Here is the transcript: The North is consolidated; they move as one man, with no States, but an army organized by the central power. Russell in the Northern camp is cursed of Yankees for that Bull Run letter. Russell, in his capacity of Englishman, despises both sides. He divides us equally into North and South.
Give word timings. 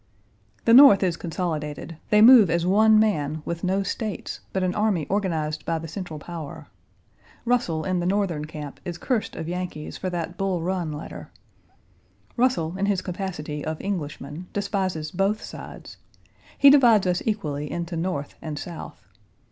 The 0.65 0.73
North 0.73 1.03
is 1.03 1.15
consolidated; 1.15 1.95
they 2.09 2.23
move 2.23 2.49
as 2.49 2.65
one 2.65 2.99
man, 2.99 3.43
with 3.45 3.63
no 3.63 3.83
States, 3.83 4.39
but 4.51 4.63
an 4.63 4.73
army 4.73 5.05
organized 5.11 5.63
by 5.63 5.77
the 5.77 5.87
central 5.87 6.17
power. 6.17 6.65
Russell 7.45 7.83
in 7.83 7.99
the 7.99 8.07
Northern 8.07 8.45
camp 8.45 8.79
is 8.83 8.97
cursed 8.97 9.35
of 9.35 9.47
Yankees 9.47 9.97
for 9.97 10.09
that 10.09 10.37
Bull 10.37 10.63
Run 10.63 10.91
letter. 10.91 11.29
Russell, 12.35 12.75
in 12.79 12.87
his 12.87 13.03
capacity 13.03 13.63
of 13.63 13.79
Englishman, 13.79 14.47
despises 14.53 15.11
both 15.11 15.43
sides. 15.43 15.97
He 16.57 16.71
divides 16.71 17.05
us 17.05 17.21
equally 17.27 17.69
into 17.71 17.95
North 17.95 18.33
and 18.41 18.57
South. 18.57 19.05